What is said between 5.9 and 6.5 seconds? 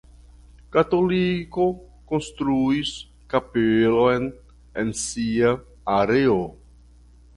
areo.